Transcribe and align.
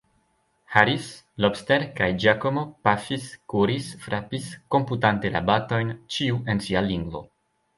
Harris, 0.75 1.09
Lobster 1.43 1.83
kaj 1.99 2.07
Giacomo 2.23 2.63
pafis, 2.89 3.27
kuris, 3.55 3.91
frapis, 4.07 4.49
komputante 4.77 5.33
la 5.37 5.43
batojn, 5.51 5.93
ĉiu 6.17 6.41
en 6.55 6.65
sia 6.69 6.85
lingvo. 6.91 7.27